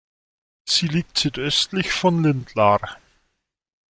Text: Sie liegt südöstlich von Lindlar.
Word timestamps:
Sie 0.65 0.87
liegt 0.87 1.19
südöstlich 1.19 1.91
von 1.91 2.23
Lindlar. 2.23 2.97